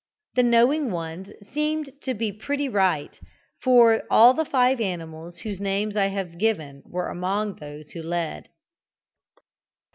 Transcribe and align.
The 0.33 0.41
"knowing 0.41 0.89
ones" 0.89 1.29
seemed 1.53 1.91
to 2.01 2.15
be 2.15 2.31
pretty 2.33 2.67
right, 2.67 3.15
for 3.61 4.01
all 4.09 4.33
the 4.33 4.45
five 4.45 4.81
animals 4.81 5.41
whose 5.41 5.59
names 5.61 5.95
I 5.95 6.07
have 6.07 6.39
given 6.39 6.81
were 6.87 7.09
among 7.09 7.57
those 7.57 7.91
who 7.91 8.01
led. 8.01 8.49